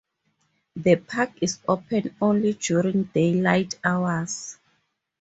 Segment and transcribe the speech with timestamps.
[0.75, 4.57] The park is open only during daylight hours.